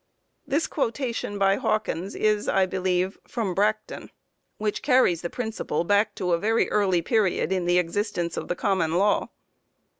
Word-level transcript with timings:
This 0.47 0.65
quotation 0.65 1.37
by 1.37 1.57
Hawkins 1.57 2.15
is, 2.15 2.47
I 2.49 2.65
believe, 2.65 3.19
from 3.27 3.53
Bracton, 3.53 4.09
which 4.57 4.81
carries 4.81 5.21
the 5.21 5.29
principle 5.29 5.83
back 5.83 6.15
to 6.15 6.33
a 6.33 6.39
very 6.39 6.67
early 6.71 7.03
period 7.03 7.51
in 7.51 7.65
the 7.67 7.77
existence 7.77 8.35
of 8.35 8.47
the 8.47 8.55
common 8.55 8.95
law. 8.95 9.29